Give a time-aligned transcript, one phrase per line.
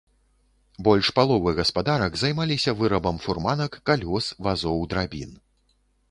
[0.85, 5.37] Больш паловы гаспадарак займаліся вырабам фурманак, калёс, вазоў драбін.